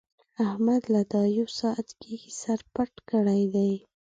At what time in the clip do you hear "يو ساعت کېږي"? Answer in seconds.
1.37-2.31